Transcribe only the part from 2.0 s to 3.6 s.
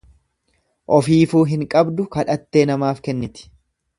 kadhattee namaaf kenniti.